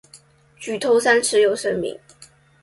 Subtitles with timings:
[0.57, 1.95] 举头三尺有神明。